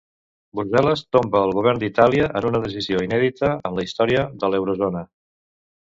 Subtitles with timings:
[0.59, 5.09] Brussel·les tomba el govern d'Itàlia en una decisió inèdita en la història de l'eurozona.